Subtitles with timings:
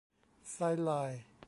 [0.51, 1.23] ไซด์ไลน์